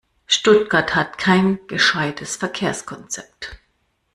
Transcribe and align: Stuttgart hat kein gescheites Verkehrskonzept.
Stuttgart 0.25 0.95
hat 0.95 1.19
kein 1.19 1.59
gescheites 1.67 2.35
Verkehrskonzept. 2.35 3.59